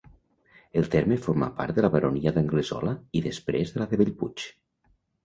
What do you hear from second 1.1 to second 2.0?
formà part de la